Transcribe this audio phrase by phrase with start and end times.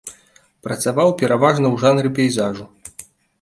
[0.67, 2.65] Працаваў пераважна ў жанры пейзажу.